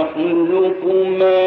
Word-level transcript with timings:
أخلق 0.00 0.82
ما 1.18 1.45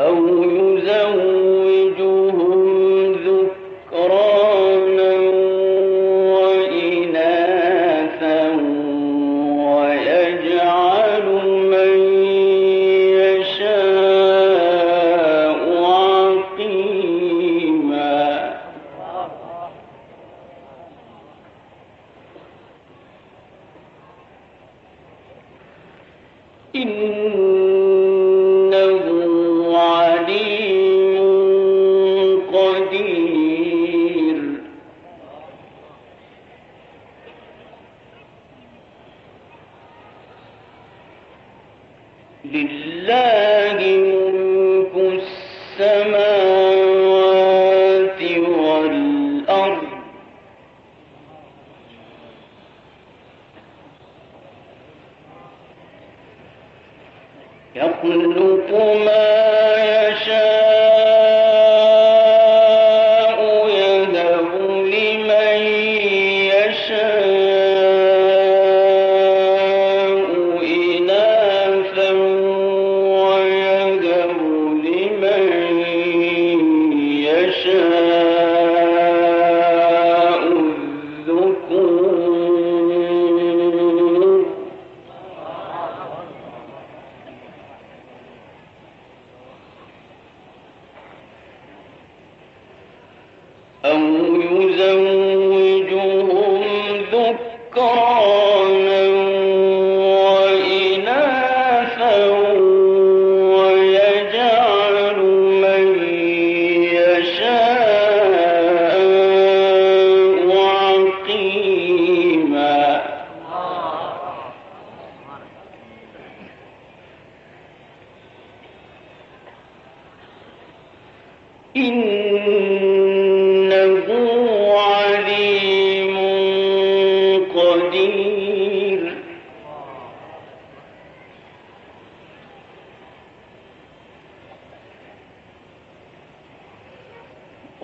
أو 0.00 0.16
يزوج 0.44 1.33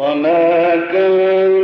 وما 0.00 0.76
كان 0.92 1.59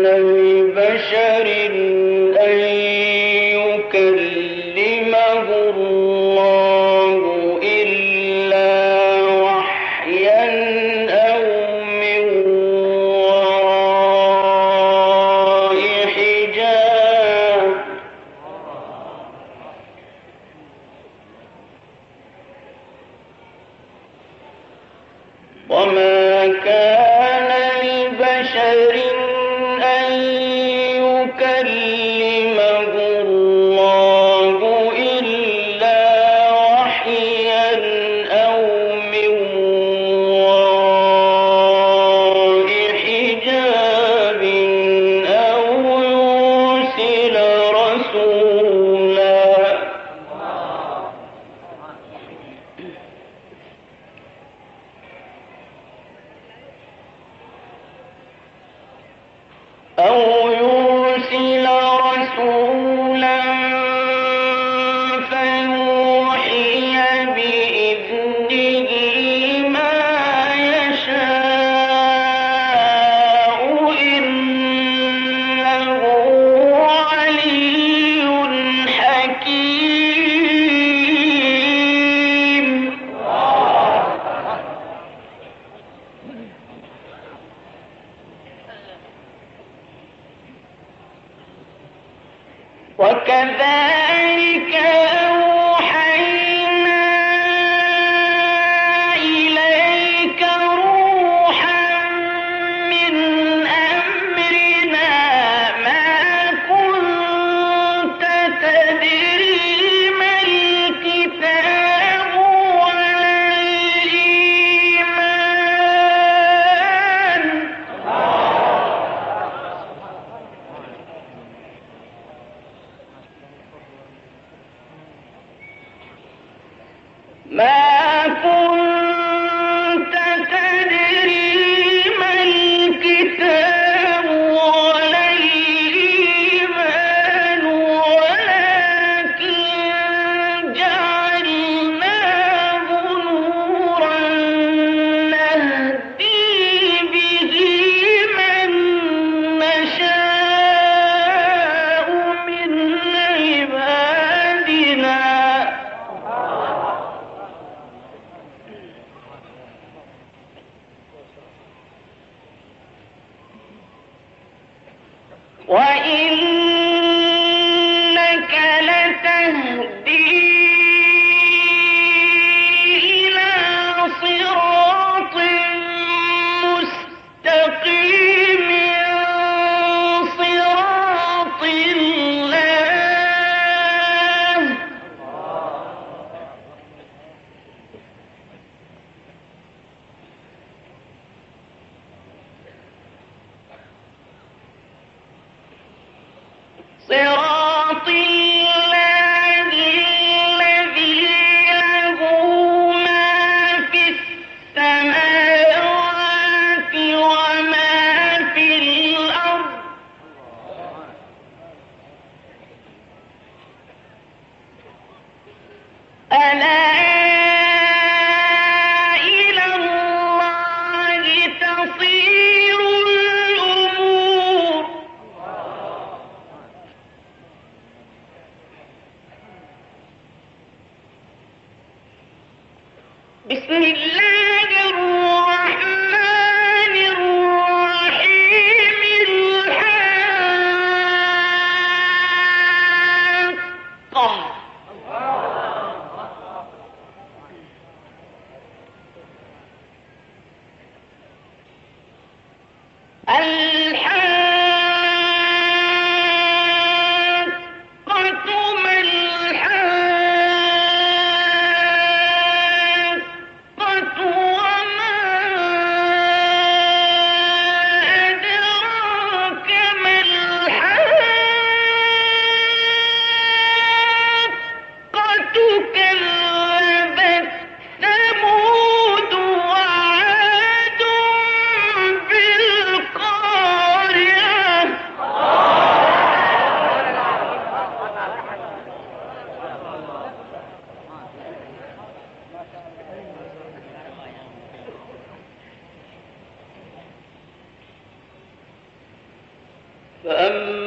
فأما 300.26 300.85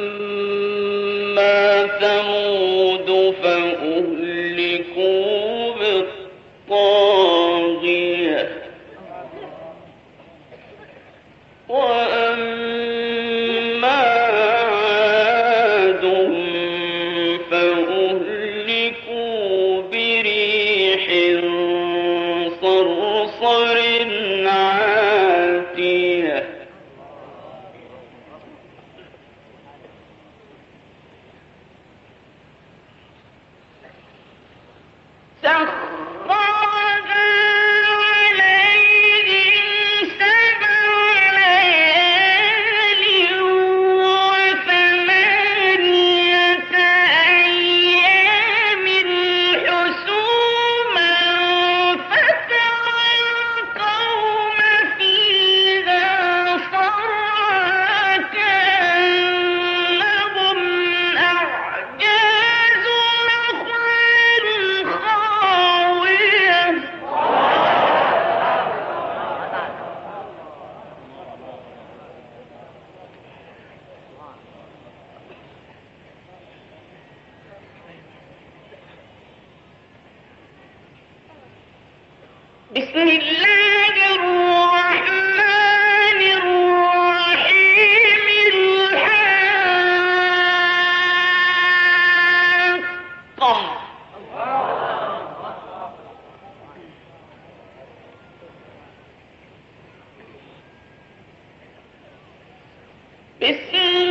Pescando. 103.40 104.09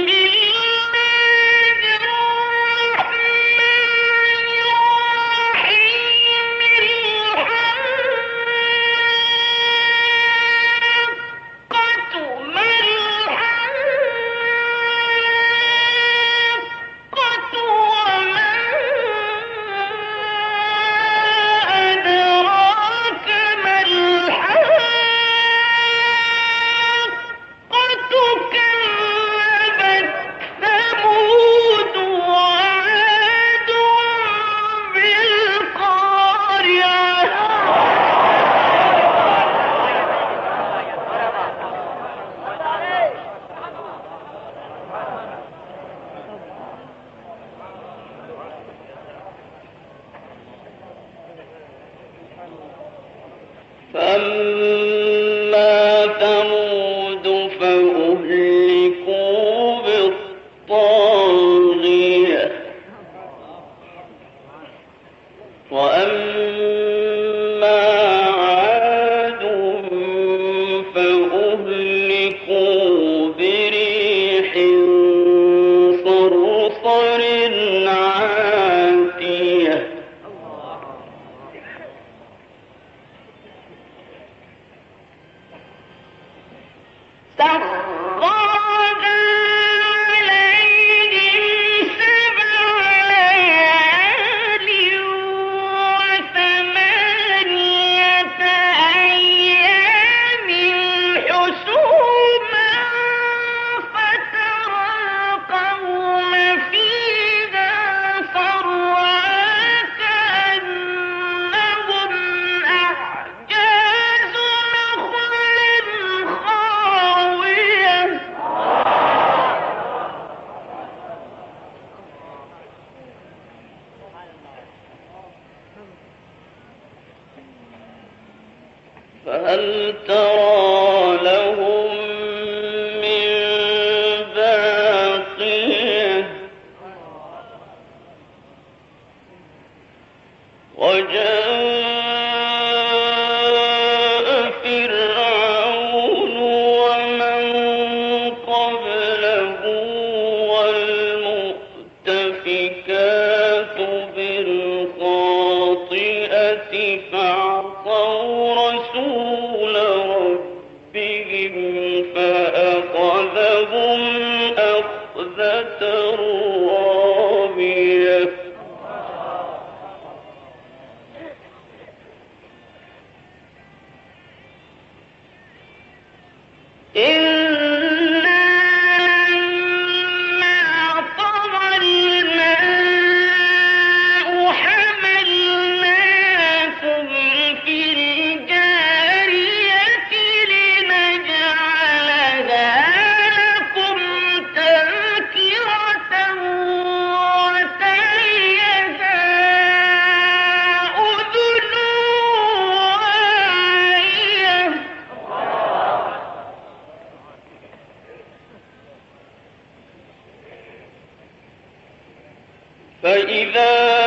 وجاء 140.80 141.89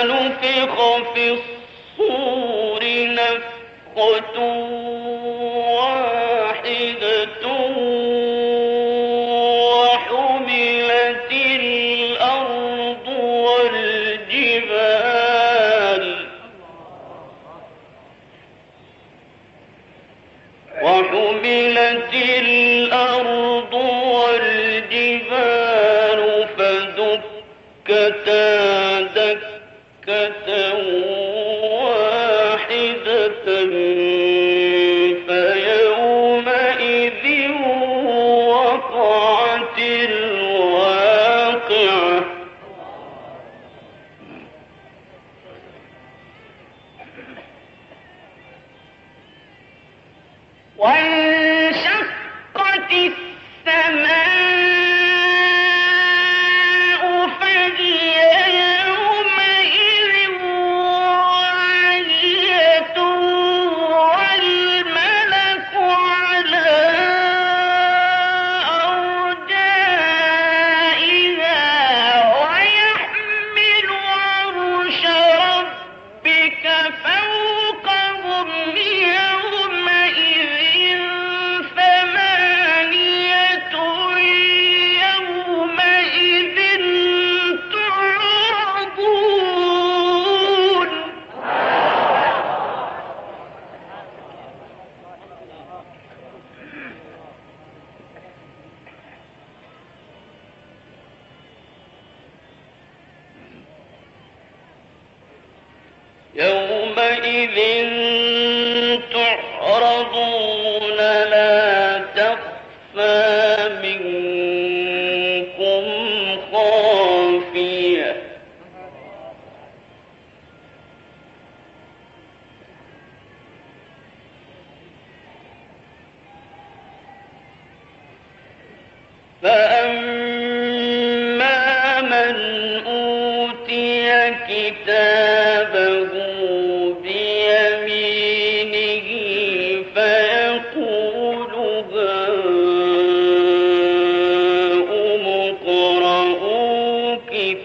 نفخ 0.04 1.02
في 1.14 1.38
الصور 1.98 2.82
نفخة 3.14 4.36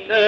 said. 0.08 0.27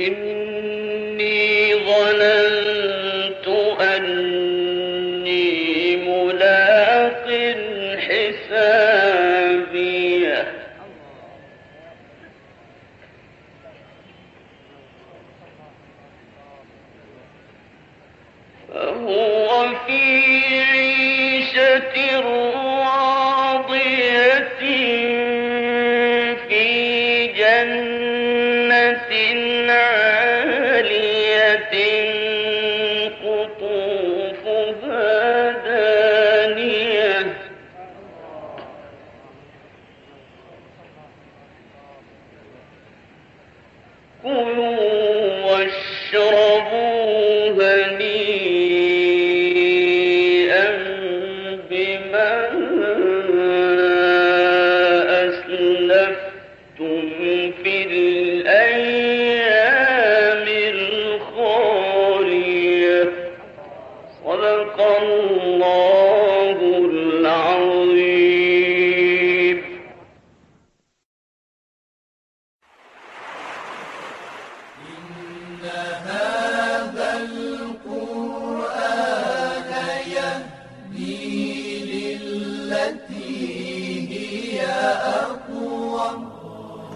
إن 0.00 0.69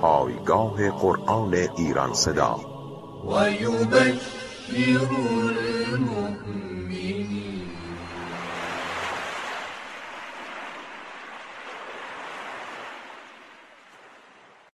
پایگاه 0.05 0.91
قرآن 0.91 1.55
ایران 1.55 2.15
صدا. 2.15 2.61